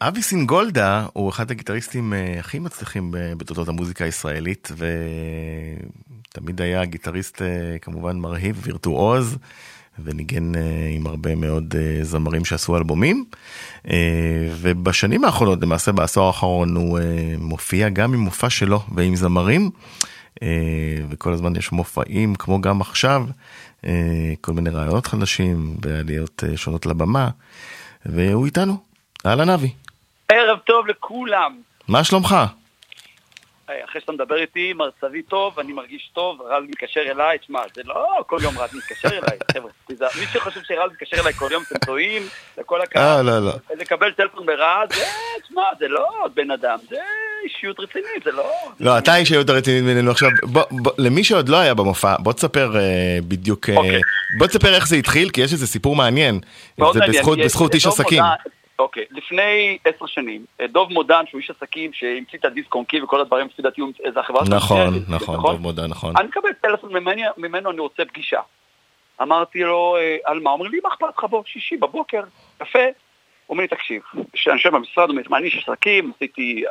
אבי 0.00 0.22
סינגולדה 0.22 1.06
הוא 1.12 1.30
אחד 1.30 1.50
הגיטריסטים 1.50 2.12
אה, 2.12 2.36
הכי 2.38 2.58
מצליחים 2.58 3.10
בתולדות 3.10 3.68
המוזיקה 3.68 4.04
הישראלית 4.04 4.72
ותמיד 6.32 6.60
היה 6.60 6.84
גיטריסט 6.84 7.42
אה, 7.42 7.78
כמובן 7.78 8.16
מרהיב, 8.16 8.60
וירטואוז 8.62 9.38
וניגן 10.04 10.54
אה, 10.54 10.60
עם 10.94 11.06
הרבה 11.06 11.34
מאוד 11.34 11.74
זמרים 12.02 12.44
שעשו 12.44 12.76
אלבומים 12.76 13.24
ובשנים 14.60 15.24
האחרונות 15.24 15.62
למעשה 15.62 15.92
בעשור 15.92 16.26
האחרון 16.26 16.76
הוא 16.76 16.98
מופיע 17.38 17.88
גם 17.88 18.14
עם 18.14 18.20
מופע 18.20 18.50
שלו 18.50 18.80
ועם 18.94 19.16
זמרים 19.16 19.70
וכל 21.10 21.32
הזמן 21.32 21.56
יש 21.56 21.72
מופעים 21.72 22.34
כמו 22.34 22.60
גם 22.60 22.80
עכשיו 22.80 23.26
כל 24.40 24.52
מיני 24.52 24.70
רעיונות 24.70 25.06
חדשים 25.06 25.76
ועליות 25.82 26.44
שונות 26.56 26.86
לבמה 26.86 27.30
והוא 28.06 28.46
איתנו. 28.46 28.76
אהלן 29.26 29.50
אבי. 29.50 29.70
ערב 30.32 30.58
טוב 30.58 30.86
לכולם. 30.86 31.60
מה 31.88 32.04
שלומך? 32.04 32.36
אחרי 33.66 34.00
שאתה 34.00 34.12
מדבר 34.12 34.36
איתי, 34.36 34.72
מרצבי 34.72 35.22
טוב, 35.22 35.58
אני 35.58 35.72
מרגיש 35.72 36.10
טוב, 36.14 36.42
רז 36.42 36.64
מתקשר 36.68 37.00
אליי, 37.00 37.38
תשמע, 37.38 37.60
זה 37.74 37.82
לא 37.84 38.06
כל 38.26 38.38
יום 38.42 38.58
רז 38.58 38.74
מתקשר 38.74 39.08
אליי, 39.08 39.38
חבר'ה, 39.52 39.70
מי 40.20 40.26
שחושב 40.32 40.60
שרז 40.62 40.90
מתקשר 40.92 41.20
אליי 41.20 41.32
כל 41.32 41.48
יום, 41.52 41.62
אתם 41.68 41.78
טועים, 41.86 42.22
לכל 42.58 42.80
הקהל, 42.80 43.28
אה, 43.28 43.40
לא, 43.40 43.46
לא. 43.46 43.52
לקבל 43.80 44.12
טלפון 44.12 44.46
ברז, 44.46 44.88
זה, 44.94 45.04
תשמע, 45.42 45.62
זה 45.78 45.88
לא 45.88 46.08
בן 46.34 46.50
אדם, 46.50 46.78
זה 46.90 46.96
אישיות 47.44 47.80
רצינית, 47.80 48.24
זה 48.24 48.32
לא... 48.32 48.52
לא, 48.80 48.98
אתה 48.98 49.16
אישיות 49.16 49.50
רצינית 49.50 49.82
ממנו 49.82 50.10
עכשיו, 50.10 50.30
למי 50.98 51.24
שעוד 51.24 51.48
לא 51.48 51.56
היה 51.56 51.74
במופע, 51.74 52.14
בוא 52.18 52.32
תספר 52.32 52.76
אה, 52.76 53.18
בדיוק, 53.28 53.70
אה, 53.70 53.76
אוקיי. 53.76 54.00
בוא 54.38 54.46
תספר 54.46 54.74
איך 54.74 54.88
זה 54.88 54.96
התחיל, 54.96 55.30
כי 55.30 55.40
יש 55.40 55.52
איזה 55.52 55.66
סיפור 55.66 55.96
מעניין, 55.96 56.40
זה 56.92 57.00
בזכות 57.44 57.74
איש 57.74 57.86
עסקים. 57.86 58.22
אוקיי, 58.78 59.04
לפני 59.10 59.78
עשר 59.84 60.06
שנים, 60.06 60.44
אה, 60.60 60.66
דוב 60.66 60.92
מודן, 60.92 61.24
שהוא 61.26 61.40
איש 61.40 61.50
עסקים, 61.50 61.92
שהמציא 61.92 62.38
את 62.38 62.44
הדיסק 62.44 62.74
אונקי 62.74 63.02
וכל 63.02 63.20
הדברים, 63.20 63.46
לפי 63.46 63.62
דעתי, 63.62 63.82
זה 64.14 64.20
החברה 64.20 64.46
שלו. 64.46 64.56
נכון, 64.56 64.88
נכון, 65.08 65.34
נכון, 65.34 65.52
דוב 65.52 65.60
מודן, 65.60 65.86
נכון. 65.86 66.16
אני 66.16 66.28
מקבל 66.28 66.52
טלפון 66.52 66.92
ממנו, 67.36 67.70
אני 67.70 67.80
רוצה 67.80 68.04
פגישה. 68.04 68.40
אמרתי 69.22 69.62
לו, 69.62 69.96
אה, 69.96 70.16
על 70.24 70.40
מה? 70.40 70.50
הוא 70.50 70.58
אומר 70.58 70.70
לי, 70.70 70.78
מה 70.82 70.88
אכפת 70.88 71.18
לך 71.18 71.24
בוא, 71.24 71.42
שישי 71.46 71.76
בבוקר, 71.76 72.22
יפה. 72.62 72.78
הוא 72.78 73.54
אומר 73.54 73.62
לי, 73.62 73.68
תקשיב, 73.68 74.02
כשאני 74.32 74.56
יושב 74.56 74.74
במשרד, 74.74 75.10
הוא 75.10 75.18
אומר, 75.18 75.38
אני 75.38 75.46
איש 75.46 75.68
עסקים, 75.68 76.12
עשיתי, 76.16 76.64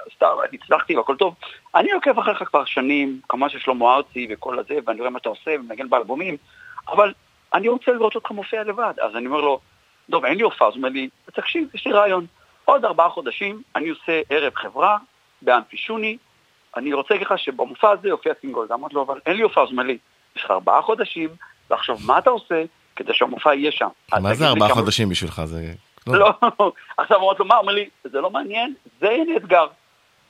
הצלחתי 0.54 0.96
והכל 0.96 1.16
טוב. 1.16 1.36
אני 1.76 1.92
עוקב 1.92 2.20
אחריך 2.20 2.44
כבר 2.44 2.66
שנים, 2.66 3.20
כמובן 3.30 3.50
ששלמה 3.50 3.96
ארצי 3.96 4.28
וכל 4.30 4.60
הזה, 4.60 4.76
ואני 4.86 5.00
רואה 5.00 5.10
מה 5.10 5.20
אתה 5.20 5.30
עושה, 5.30 5.52
ומנגן 5.60 5.90
באלבומים, 5.90 6.38
אבל 6.88 7.14
אני 7.54 7.68
רוצה 7.68 7.92
לראות 7.92 8.16
אותך 8.16 8.32
מופיע 8.32 8.64
לבד. 8.64 8.94
אז 9.02 9.16
אני 9.16 9.26
אומר 9.26 9.42
לו, 9.42 9.60
טוב, 10.12 10.26
אין 10.26 10.38
לי 10.38 10.44
הופעה, 10.44 10.68
אז 10.68 10.74
הוא 10.74 10.78
אומר 10.78 10.90
לי, 10.90 11.10
תקשיב, 11.34 11.68
יש 11.74 11.88
לי 11.88 11.94
רעיון. 11.94 12.26
עוד 12.66 12.86
ארבעה 12.86 13.10
חודשים 13.10 13.62
אני 13.76 13.90
עושה 13.90 14.22
ערב 14.30 14.56
חברה 14.56 14.98
באמפי 15.42 15.78
שוני, 15.78 16.18
אני 16.78 16.94
רוצה 16.94 17.14
להגיד 17.14 17.28
לך 17.28 17.40
שבמופע 17.40 17.90
הזה 17.90 18.08
יופיע 18.08 18.34
סינגול. 18.42 18.68
אמרתי 18.74 18.96
לו, 18.96 19.04
אבל 19.04 19.20
אין 19.26 19.38
לי 19.38 19.44
הופעה, 19.44 19.64
אז 19.64 19.70
הוא 19.70 19.72
אומר 19.72 19.84
לי, 19.84 19.98
יש 20.36 20.44
לך 20.44 20.52
ארבעה 20.52 20.82
חודשים 20.82 21.30
לחשוב 21.72 22.02
מה 22.06 22.18
אתה 22.18 22.30
עושה 22.30 22.64
כדי 22.96 23.14
שהמופע 23.14 23.54
יהיה 23.54 23.72
שם. 23.72 23.88
מה 24.22 24.34
זה 24.34 24.48
ארבעה 24.48 24.70
חודשים 24.70 25.10
בשבילך? 25.10 25.42
זה... 25.46 25.74
לא, 26.08 26.32
עכשיו 26.98 27.20
אמרתי 27.20 27.40
לו, 27.40 27.46
מה? 27.46 27.56
הוא 27.56 27.62
אומר 27.62 27.74
לי, 27.74 27.90
זה 28.04 28.22
לא 28.22 28.30
מעניין, 28.30 28.74
זה 29.00 29.10
אין 29.10 29.38
אתגר. 29.38 29.68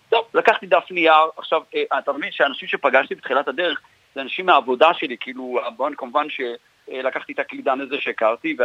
טוב, 0.09 0.25
לקחתי 0.33 0.65
דף 0.65 0.83
נייר, 0.91 1.13
עכשיו, 1.37 1.61
אה, 1.75 1.99
אתה 1.99 2.13
מבין 2.13 2.31
שאנשים 2.31 2.67
שפגשתי 2.67 3.15
בתחילת 3.15 3.47
הדרך, 3.47 3.81
זה 4.15 4.21
אנשים 4.21 4.45
מהעבודה 4.45 4.93
שלי, 4.93 5.17
כאילו, 5.19 5.59
כמובן 5.97 6.29
ש... 6.29 6.41
אה, 6.91 7.01
לקחתי 7.01 7.33
את 7.33 7.39
הקלידן 7.39 7.81
הזה 7.81 7.95
שהכרתי, 8.01 8.55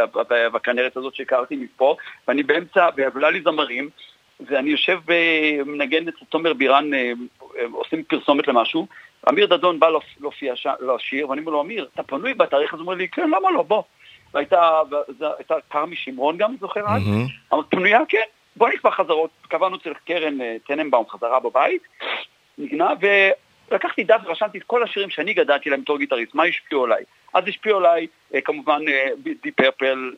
והכנרת 0.53 0.97
הזאת 0.97 1.15
שהכרתי 1.15 1.55
מפה, 1.55 1.95
ואני 2.27 2.43
באמצע, 2.43 2.89
ועולה 2.97 3.29
לי 3.29 3.41
זמרים, 3.41 3.89
ואני 4.39 4.69
יושב 4.69 4.99
ומנגן 5.05 6.07
את 6.07 6.13
תומר 6.29 6.53
בירן, 6.53 6.93
אה, 6.93 7.11
אה, 7.57 7.65
עושים 7.71 8.03
פרסומת 8.03 8.47
למשהו, 8.47 8.87
אמיר 9.29 9.45
דדון 9.45 9.79
בא 9.79 9.87
להופיע 10.19 10.53
לשיר, 10.81 11.29
ואני 11.29 11.41
אומר 11.41 11.51
לו, 11.51 11.61
אמיר, 11.61 11.87
אתה 11.93 12.03
פנוי 12.03 12.33
בתאריך 12.33 12.73
הזה? 12.73 12.81
הוא 12.81 12.87
אומר 12.87 12.97
לי, 12.97 13.07
כן, 13.07 13.29
למה 13.29 13.51
לא, 13.51 13.61
בוא. 13.61 13.83
והייתה 14.33 14.81
כרמי 15.69 15.95
שמרון 15.95 16.37
גם, 16.37 16.55
זוכר 16.59 16.81
אז? 16.87 17.01
אמרתי, 17.53 17.69
פנויה? 17.69 17.99
כן, 18.09 18.23
בוא 18.55 18.69
נקבע 18.69 18.91
חזרות. 18.91 19.29
קבענו 19.47 19.75
אצל 19.75 19.93
קרן 20.05 20.37
טננבאום 20.67 21.09
חזרה 21.09 21.39
בבית, 21.39 21.81
נגנה, 22.57 22.89
ולקחתי 23.71 24.03
דף 24.03 24.21
ורשמתי 24.25 24.57
את 24.57 24.63
כל 24.63 24.83
השירים 24.83 25.09
שאני 25.09 25.33
גדלתי 25.33 25.69
להם 25.69 25.81
בתור 25.81 25.97
גיטריסט, 25.97 26.35
מה 26.35 26.43
השפיעו 26.43 26.83
עליי. 26.83 27.03
אז 27.33 27.43
השפיעו 27.47 27.77
עליי 27.77 28.07
אה, 28.35 28.41
כמובן 28.41 28.81
די 29.23 29.49
אה, 29.49 29.51
פרפל, 29.55 30.11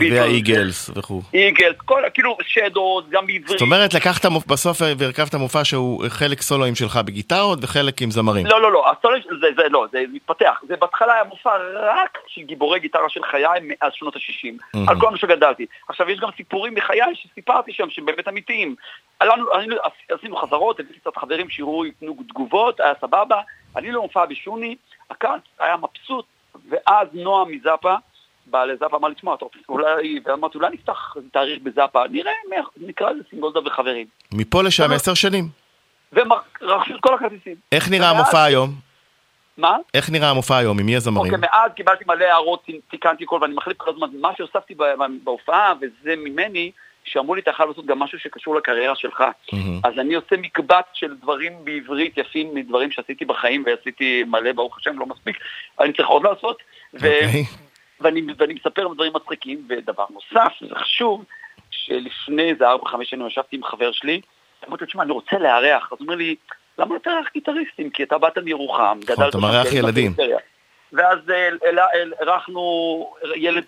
והאיגלס 0.00 0.90
וכו'. 0.94 1.20
איגלס, 1.34 1.76
כל, 1.84 2.02
כאילו 2.14 2.36
שדו, 2.46 3.00
גם 3.10 3.26
בעברית. 3.26 3.48
זאת 3.48 3.60
אומרת, 3.60 3.94
לקחת 3.94 4.26
בסוף 4.46 4.82
והרכבת 4.98 5.34
מופע 5.34 5.64
שהוא 5.64 6.04
חלק 6.08 6.42
סולואים 6.42 6.74
שלך 6.74 6.96
בגיטרות 6.96 7.58
וחלק 7.62 8.02
עם 8.02 8.10
זמרים. 8.10 8.46
לא, 8.46 8.62
לא, 8.62 8.72
לא, 8.72 8.90
הסולואים, 8.90 9.22
זה, 9.40 9.46
זה 9.56 9.68
לא, 9.70 9.86
זה 9.92 10.04
מתפתח. 10.12 10.60
זה 10.68 10.76
בהתחלה 10.76 11.14
היה 11.14 11.24
מופע 11.24 11.50
רק 11.74 12.18
של 12.26 12.42
גיבורי 12.42 12.80
גיטרה 12.80 13.08
של 13.08 13.20
חיי 13.30 13.60
מאז 13.62 13.92
שנות 13.94 14.16
ה-60, 14.16 14.78
על 14.88 15.00
כל 15.00 15.10
מה 15.10 15.18
שגדלתי. 15.18 15.66
עכשיו, 15.88 16.10
יש 16.10 16.20
גם 16.20 16.28
סיפורים 16.36 16.74
מחיי 16.74 17.00
שסיפרתי 17.14 17.72
שם, 17.72 17.90
שהם 17.90 18.06
באמת 18.06 18.28
אמיתיים. 18.28 18.74
עשינו 20.08 20.36
חזרות, 20.36 20.80
הבאתי 20.80 21.00
קצת 21.00 21.16
חברים 21.16 21.50
שיראו, 21.50 21.84
ייתנו 21.84 22.16
תגובות, 22.28 22.80
היה 22.80 22.92
סבבה. 23.00 23.40
אני 23.76 23.92
לא 23.92 24.02
מופע 24.02 24.24
בשוני, 24.26 24.76
הקאנט 25.10 25.42
היה 25.58 25.76
מבסוט, 25.76 26.24
ואז 26.68 27.08
נועה 27.12 27.44
מזאפה 27.44 27.94
באה 28.50 28.66
לזאפה, 28.66 28.96
אמר 28.96 29.08
לי, 29.08 29.14
תשמע, 29.14 29.34
אולי, 29.68 30.20
ואמרתי, 30.24 30.58
אולי 30.58 30.68
נפתח 30.72 31.16
תאריך 31.32 31.62
בזאפה, 31.62 32.02
נראה, 32.10 32.32
נקרא 32.76 33.10
לזה 33.10 33.22
סינגולדה 33.30 33.60
וחברים. 33.66 34.06
מפה 34.32 34.62
לשם 34.62 34.92
עשר 34.92 35.14
שנים. 35.14 35.48
ורכשו 36.12 36.94
את 36.96 37.00
כל 37.00 37.14
הכרטיסים. 37.14 37.54
איך 37.72 37.90
נראה 37.90 38.10
המופע 38.10 38.44
היום? 38.44 38.70
מה? 39.58 39.76
איך 39.94 40.10
נראה 40.10 40.30
המופע 40.30 40.56
היום? 40.56 40.78
עם 40.78 40.86
מי 40.86 40.96
הזמרים? 40.96 41.34
אוקיי, 41.34 41.48
מאז 41.50 41.72
קיבלתי 41.76 42.04
מלא 42.06 42.24
הערות, 42.24 42.66
תיקנתי 42.90 43.24
כל, 43.26 43.38
ואני 43.42 43.54
מחליף 43.54 43.76
כל 43.76 43.90
הזמן, 43.90 44.08
מה 44.20 44.30
שהוספתי 44.36 44.74
בהופעה, 45.24 45.72
וזה 45.80 46.14
ממני, 46.16 46.70
שאמרו 47.08 47.34
לי, 47.34 47.40
אתה 47.40 47.50
יכול 47.50 47.66
לעשות 47.66 47.86
גם 47.86 47.98
משהו 47.98 48.18
שקשור 48.18 48.56
לקריירה 48.56 48.96
שלך. 48.96 49.24
אז 49.84 49.98
אני 49.98 50.14
עושה 50.14 50.36
מקבץ 50.36 50.84
של 50.92 51.14
דברים 51.14 51.52
בעברית 51.64 52.18
יפים 52.18 52.54
מדברים 52.54 52.90
שעשיתי 52.90 53.24
בחיים, 53.24 53.64
ועשיתי 53.66 54.24
מלא, 54.24 54.52
ברוך 54.52 54.78
השם, 54.78 54.98
לא 54.98 55.06
מספיק, 55.06 55.36
אני 55.80 55.92
צריך 55.92 56.08
עוד 56.08 56.22
לעשות. 56.24 56.62
אוקיי. 56.94 57.44
ואני, 58.00 58.22
ואני 58.38 58.54
מספר 58.54 58.88
דברים 58.94 59.12
מצחיקים, 59.14 59.66
ודבר 59.68 60.04
נוסף, 60.10 60.52
זה 60.60 60.74
חשוב, 60.74 61.24
שלפני 61.70 62.50
איזה 62.50 62.68
ארבע, 62.68 62.88
חמש 62.88 63.10
שנים 63.10 63.26
ישבתי 63.26 63.56
עם 63.56 63.64
חבר 63.64 63.92
שלי, 63.92 64.20
אמרתי 64.68 64.84
לו, 64.84 64.86
תשמע, 64.86 65.02
אני 65.02 65.12
רוצה 65.12 65.38
לארח, 65.38 65.92
אז 65.92 65.98
הוא 65.98 66.06
אומר 66.06 66.14
לי, 66.14 66.36
למה 66.78 66.96
אתה 66.96 67.10
לארח 67.10 67.26
גיטריסטים? 67.34 67.90
כי 67.90 68.02
אתה 68.02 68.18
באת 68.18 68.38
מירוחם, 68.38 68.98
גדלת... 69.04 69.28
אתה 69.28 69.38
מארח 69.38 69.72
ילדים. 69.72 70.14
ואז 70.92 71.18
אירחנו 72.20 73.14
ילד 73.36 73.64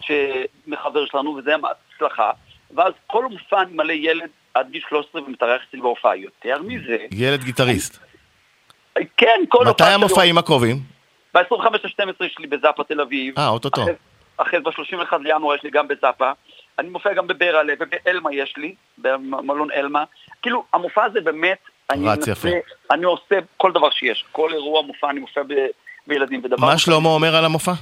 מחבר 0.67 1.07
שלנו, 1.07 1.31
וזה 1.31 1.51
היה 1.51 1.59
הצלחה. 1.97 2.31
ואז 2.75 2.93
כל 3.07 3.27
מופע 3.27 3.63
אני 3.63 3.73
מלא 3.73 3.93
ילד 3.93 4.29
עד 4.55 4.71
גיל 4.71 4.83
13 4.89 5.23
ומתארח 5.23 5.63
אצלי 5.69 5.81
בהופעה. 5.81 6.17
יותר 6.17 6.63
מזה... 6.63 6.97
ילד 7.11 7.45
גיטריסט. 7.45 7.99
כן, 9.17 9.41
כל 9.49 9.67
הופעה... 9.67 9.73
מתי 9.73 9.95
המופעים 9.95 10.39
הקרובים? 10.39 10.77
ב-25 11.35 11.77
ל-12 11.85 12.25
יש 12.25 12.39
לי 12.39 12.47
בזאפה 12.47 12.85
תל 12.85 13.01
אביב. 13.01 13.39
אה, 13.39 13.49
אוטוטו. 13.49 13.85
אחרי 14.37 14.61
ב-31 14.61 15.17
לינואר 15.21 15.55
יש 15.55 15.63
לי 15.63 15.71
גם 15.71 15.89
בזאפה. 15.89 16.31
אני 16.79 16.89
מופיע 16.89 17.15
גם 17.15 17.27
בברלה 17.27 17.73
ובאלמה 17.81 18.35
יש 18.35 18.55
לי, 18.57 18.75
במלון 18.99 19.69
אלמה. 19.71 20.05
כאילו, 20.43 20.65
המופע 20.73 21.05
הזה 21.05 21.21
באמת, 21.21 21.59
אני 21.91 22.05
מנסה, 22.05 22.33
אני 22.91 23.05
עושה 23.05 23.39
כל 23.57 23.73
דבר 23.73 23.91
שיש. 23.91 24.25
כל 24.33 24.53
אירוע 24.53 24.83
מופע 24.83 25.11
אני 25.11 25.21
מופיע 25.21 25.43
ב... 25.43 25.55
בילדים. 26.07 26.43
מה 26.59 26.79
שלמה 26.79 27.09
אומר 27.09 27.37
על 27.37 27.45
המופע? 27.45 27.73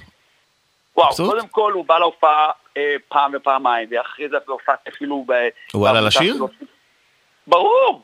וואו, 0.98 1.16
קודם 1.16 1.48
כל 1.48 1.72
הוא 1.72 1.84
בא 1.84 1.98
להופעה 1.98 2.50
אה, 2.76 2.96
פעם 3.08 3.32
ופעמיים, 3.34 3.88
ואחרי 3.90 4.28
זה 4.28 4.36
הופעתי 4.46 4.90
אפילו... 4.90 5.26
הוא 5.72 5.88
עלה 5.88 6.00
לשיר? 6.00 6.36
ברור! 7.46 8.02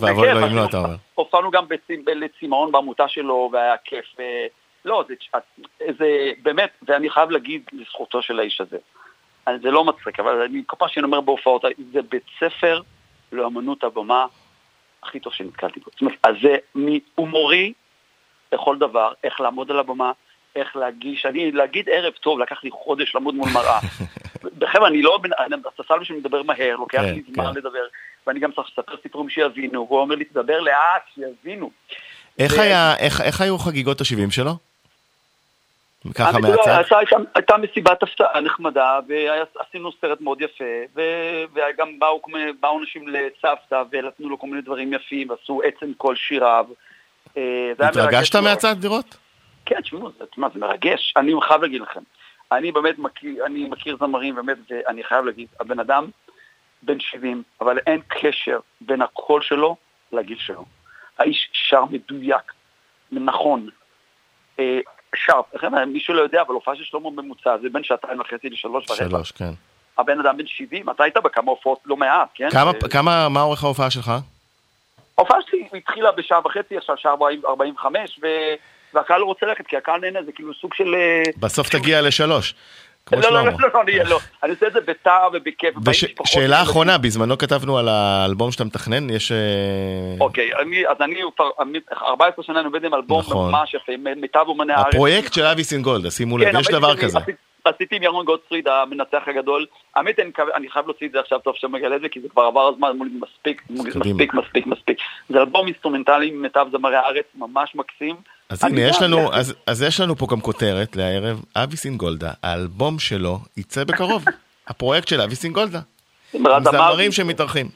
ואבוי 0.00 0.34
לו 0.34 0.46
אם 0.46 0.56
לא, 0.56 0.64
אתה 0.64 0.76
אומר. 0.76 0.94
הופענו 1.14 1.50
גם 1.50 1.64
לצמאון 2.06 2.72
בעמותה 2.72 3.08
שלו, 3.08 3.50
והיה 3.52 3.76
כיף. 3.84 4.06
לא, 4.84 5.04
זה 5.98 6.30
באמת, 6.42 6.70
ואני 6.82 7.10
חייב 7.10 7.30
להגיד 7.30 7.62
לזכותו 7.72 8.22
של 8.22 8.40
האיש 8.40 8.60
הזה. 8.60 8.78
זה 9.62 9.70
לא 9.70 9.84
מצחיק, 9.84 10.20
אבל 10.20 10.42
אני 10.42 10.62
כל 10.66 10.76
פעם 10.76 10.88
שאני 10.88 11.04
אומר 11.04 11.20
בהופעות, 11.20 11.64
זה 11.92 12.02
בית 12.02 12.22
ספר 12.38 12.80
לאמנות 13.32 13.84
הבמה 13.84 14.26
הכי 15.02 15.20
טוב 15.20 15.32
שנתקלתי 15.32 15.80
בו. 15.80 15.90
זאת 15.90 16.00
אומרת, 16.00 16.18
אז 16.22 16.34
זה 16.42 16.56
מהומורי 16.74 17.72
לכל 18.52 18.78
דבר, 18.78 19.12
איך 19.24 19.40
לעמוד 19.40 19.70
על 19.70 19.78
הבמה, 19.78 20.12
איך 20.56 20.76
להגיש, 20.76 21.26
אני, 21.26 21.52
להגיד 21.52 21.88
ערב 21.92 22.12
טוב, 22.12 22.38
לקח 22.38 22.64
לי 22.64 22.70
חודש 22.70 23.14
לעמוד 23.14 23.34
מול 23.34 23.48
מראה. 23.54 23.80
חבר'ה, 24.72 24.88
אני 24.88 25.02
לא, 25.02 25.18
הססל 25.78 25.98
בשביל 25.98 26.18
לדבר 26.18 26.42
מהר, 26.42 26.76
לוקח 26.76 26.98
כן, 26.98 27.14
לי 27.14 27.22
זמן 27.34 27.44
כן. 27.52 27.58
לדבר, 27.58 27.84
ואני 28.26 28.40
גם 28.40 28.52
צריך 28.52 28.68
לספר 28.72 28.92
סיפורים 29.02 29.28
שיבינו, 29.28 29.86
והוא 29.88 30.00
אומר 30.00 30.14
לי, 30.14 30.24
תדבר 30.24 30.60
לאט, 30.60 31.02
שיבינו. 31.14 31.70
איך 32.38 32.58
היה, 32.58 32.96
איך 32.96 33.40
היו 33.40 33.58
חגיגות 33.58 34.00
ה-70 34.00 34.30
שלו? 34.30 34.52
ככה 36.14 36.32
לא, 36.32 36.40
מהצד? 36.40 36.82
הייתה- 36.90 37.16
הייתה- 37.34 37.56
מסיבת 37.56 38.02
הפתעה 38.02 38.40
נחמדה, 38.40 38.98
ועשינו 39.08 39.90
סרט 40.00 40.20
מאוד 40.20 40.40
יפה, 40.40 40.64
ו- 40.96 41.44
וגם 41.54 41.98
באו, 41.98 42.20
באו 42.60 42.80
אנשים 42.80 43.08
לסבתא 43.08 43.82
ונתנו 43.92 44.28
לו 44.28 44.38
כל 44.38 44.46
מיני 44.46 44.62
דברים 44.62 44.92
יפים, 44.92 45.30
ועשו 45.30 45.60
עצם 45.64 45.92
כל 45.96 46.16
שיריו. 46.16 46.66
אה, 47.36 47.72
התרגשת. 47.78 48.36
מהצד 48.36 48.76
לראות? 48.84 49.16
כן, 49.70 49.80
תשמעו, 49.80 50.10
זה, 50.18 50.26
תשמע, 50.26 50.48
זה 50.54 50.60
מרגש. 50.60 51.14
אני 51.16 51.32
חייב 51.48 51.62
להגיד 51.62 51.80
לכם, 51.82 52.00
אני 52.52 52.72
באמת 52.72 52.98
מכיר, 52.98 53.46
אני 53.46 53.68
מכיר 53.68 53.96
זמרים, 54.00 54.34
באמת, 54.34 54.56
ואני 54.70 55.04
חייב 55.04 55.24
להגיד, 55.24 55.48
הבן 55.60 55.80
אדם 55.80 56.10
בן 56.82 57.00
70, 57.00 57.42
אבל 57.60 57.78
אין 57.86 58.00
קשר 58.08 58.60
בין 58.80 59.02
הקול 59.02 59.42
שלו 59.42 59.76
לגיל 60.12 60.38
שלו. 60.38 60.64
האיש 61.18 61.50
שר 61.52 61.84
מדויק, 61.84 62.52
נכון, 63.12 63.68
אה, 64.58 64.80
שר, 65.16 65.40
חבר'ה, 65.56 65.86
מי 65.86 66.00
שלא 66.00 66.20
יודע, 66.20 66.42
אבל 66.42 66.54
הופעה 66.54 66.76
של 66.76 66.84
שלמה 66.84 67.10
ממוצע 67.10 67.56
זה 67.62 67.68
בין 67.72 67.84
שעתיים 67.84 68.20
וחצי 68.20 68.50
לשלוש 68.50 68.90
ורבע. 68.90 69.08
שלוש, 69.08 69.32
כן. 69.32 69.50
הבן 69.98 70.20
אדם 70.20 70.36
בן 70.36 70.46
70, 70.46 70.90
אתה 70.90 71.04
היית 71.04 71.16
בכמה 71.16 71.50
הופעות 71.50 71.78
לא 71.84 71.96
מעט, 71.96 72.28
כן? 72.34 72.50
כמה, 72.50 72.70
אה, 72.70 72.88
כמה, 72.88 73.28
מה 73.28 73.42
אורך 73.42 73.64
ההופעה 73.64 73.90
שלך? 73.90 74.10
ההופעה 75.20 75.38
שלי 75.50 75.68
התחילה 75.74 76.12
בשעה 76.12 76.40
וחצי, 76.44 76.76
עכשיו 76.76 76.96
שעה 76.98 77.12
40 77.12 77.40
45, 77.46 78.18
ו... 78.22 78.26
והקהל 78.94 79.20
לא 79.20 79.24
רוצה 79.24 79.46
ללכת, 79.46 79.66
כי 79.66 79.76
הקהל 79.76 80.00
נהנה, 80.00 80.22
זה 80.22 80.32
כאילו 80.32 80.54
סוג 80.54 80.74
של... 80.74 80.94
אה, 80.94 81.22
בסוף 81.36 81.68
תגיע 81.68 82.02
לשלוש. 82.02 82.54
כמו 83.06 83.20
לא, 83.20 83.30
לא, 83.32 83.40
שלמה. 83.40 83.50
לא, 83.50 83.58
לא, 83.60 83.68
לא, 83.74 83.80
אני 83.82 84.10
לא. 84.10 84.18
אני 84.42 84.50
עושה 84.52 84.66
את 84.66 84.72
זה 84.72 84.80
בטעם 84.80 85.32
ובכיף. 85.32 85.74
שאלה. 86.24 86.62
אחרונה, 86.62 86.98
בזמנו 86.98 87.38
כתבנו 87.38 87.78
על 87.78 87.88
האלבום 87.88 88.52
שאתה 88.52 88.64
מתכנן, 88.64 89.10
יש... 89.10 89.32
אה, 89.32 89.36
אוקיי, 90.20 90.50
אז 90.90 90.96
אני 91.00 91.14
כבר 91.36 91.50
14 92.02 92.44
שנה 92.44 92.58
אני 92.58 92.66
עובד 92.66 92.84
עם 92.84 92.94
אלבום 92.94 93.20
נכון. 93.20 93.50
ממש 93.50 93.74
יפה, 93.74 93.92
מיטב 94.16 94.44
אומני 94.48 94.72
הארץ. 94.72 94.94
הפרויקט 94.94 95.32
של 95.32 95.44
אבי 95.44 95.64
סינגולדה, 95.64 96.10
שימו 96.10 96.38
לב, 96.38 96.52
כן, 96.52 96.60
יש 96.60 96.66
דבר 96.68 96.96
כזה. 96.96 97.18
עשיתי- 97.64 97.96
עם 97.96 98.02
ירון 98.02 98.26
גולדפריד, 98.26 98.68
המנצח 98.68 99.22
הגדול. 99.26 99.66
האמת, 99.96 100.18
אני 100.18 100.30
אני 100.54 100.70
חייב 100.70 100.86
להוציא 100.86 101.06
את 101.06 101.12
זה 101.12 101.20
עכשיו, 101.20 101.38
טוב 101.38 101.54
שאתה 101.56 101.68
מגלה 101.68 101.96
את 101.96 102.00
זה, 102.00 102.08
כי 102.08 102.20
זה 102.20 102.28
כבר 102.28 102.42
עבר 102.42 102.68
הזמן, 102.68 102.88
אמרו 102.88 103.04
לי 103.04 103.10
מספיק. 103.10 103.62
מספיק, 103.70 104.34
מספיק, 104.34 104.66
מספיק. 104.66 104.98
זה 105.28 105.38
אלבום 105.40 105.66
אינסטרומנטלי 105.66 106.28
עם 106.28 106.42
מיטב 106.42 106.66
זמרי 106.72 106.96
הארץ, 106.96 107.24
ממש 107.34 107.74
מקסים. 107.74 108.16
אז 108.48 108.64
הנה, 108.64 108.80
יש 108.80 109.02
לנו, 109.02 109.32
אז, 109.32 109.54
אז 109.66 109.82
יש 109.82 110.00
לנו 110.00 110.16
פה 110.16 110.26
גם 110.30 110.40
כותרת 110.40 110.96
לערב, 110.96 111.42
אבי 111.56 111.76
סינגולדה, 111.76 112.30
האלבום 112.42 112.98
שלו 112.98 113.38
יצא 113.56 113.84
בקרוב. 113.84 114.24
הפרויקט 114.68 115.08
של 115.08 115.20
אבי 115.20 115.34
סינגולדה. 115.36 115.80
עם 116.34 116.44
זמרים 116.64 117.12
שמתארחים. 117.12 117.68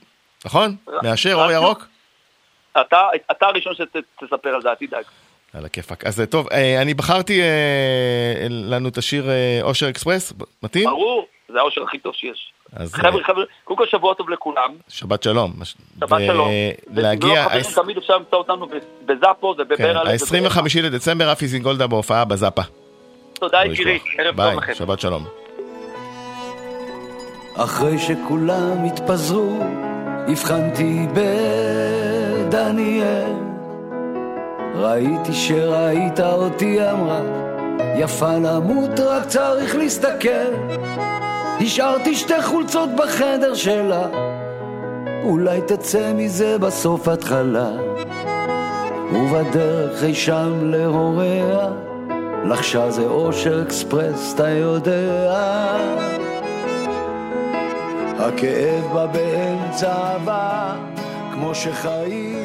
נכון? 0.44 0.76
מאשר 1.02 1.34
אור 1.34 1.50
ירוק? 1.50 1.86
אתה 2.80 3.08
אתה 3.30 3.46
הראשון 3.46 3.72
שתספר 3.74 4.54
על 4.54 4.62
זה, 4.62 4.70
אל 4.70 4.74
תדאג. 4.74 5.04
על 5.54 5.64
הכיפאק. 5.64 6.04
אז 6.06 6.22
טוב, 6.30 6.48
אה, 6.52 6.82
אני 6.82 6.94
בחרתי 6.94 7.42
אה, 7.42 8.46
לנו 8.50 8.88
את 8.88 8.98
השיר 8.98 9.30
אה, 9.30 9.58
אושר 9.62 9.88
אקספרס, 9.88 10.32
מתאים? 10.62 10.88
ברור, 10.88 11.26
זה 11.48 11.58
האושר 11.58 11.82
הכי 11.82 11.98
טוב 11.98 12.14
שיש. 12.14 12.52
אז 12.72 12.94
חבר'ה, 12.94 13.20
אה, 13.20 13.24
חבר'ה, 13.24 13.44
קודם 13.64 13.78
כל 13.78 13.86
שבוע 13.86 14.14
טוב 14.14 14.30
לכולם. 14.30 14.70
שבת 14.88 15.22
שלום. 15.22 15.52
שבת 16.00 16.20
שלום. 16.26 16.48
חברים, 16.86 17.62
תמיד 17.74 17.96
אפשר 17.96 18.16
למצוא 18.16 18.38
אותנו 18.38 18.66
בזאפו, 19.06 19.54
זה 19.56 19.62
כן, 19.64 19.74
בברלה. 19.74 20.10
ה-25 20.10 20.82
לדצמבר, 20.82 21.28
רפי 21.28 21.46
זינגולדה 21.46 21.86
בהופעה 21.86 22.24
בזאפה. 22.24 22.62
תודה 23.34 23.64
יקירי. 23.64 23.98
ערב 24.18 24.36
ביי, 24.36 24.54
טוב 24.54 24.62
לכם. 24.62 24.74
שבת 24.74 25.00
שלום. 25.00 25.24
אחרי 27.56 27.98
שכולם 27.98 28.84
התפזרו, 28.84 29.58
הבחנתי 30.28 31.06
בדניאל. 32.44 33.53
ראיתי 34.74 35.32
שראית 35.32 36.20
אותי, 36.20 36.90
אמרה, 36.90 37.20
יפה 37.96 38.36
למות, 38.36 39.00
רק 39.00 39.26
צריך 39.26 39.76
להסתכל. 39.76 40.52
השארתי 41.60 42.14
שתי 42.14 42.42
חולצות 42.42 42.88
בחדר 42.96 43.54
שלה, 43.54 44.06
אולי 45.24 45.60
תצא 45.60 46.12
מזה 46.14 46.58
בסוף 46.58 47.08
התחלה. 47.08 47.70
ובדרך 49.12 50.04
אי 50.04 50.14
שם 50.14 50.70
להוריה, 50.70 51.68
לחשה 52.44 52.90
זה 52.90 53.06
אושר 53.06 53.62
אקספרס, 53.62 54.34
אתה 54.34 54.48
יודע. 54.48 55.36
הכאב 58.18 58.84
בא 58.94 59.06
באמצע 59.06 59.92
הבא, 59.92 60.74
כמו 61.32 61.54
שחיים 61.54 62.43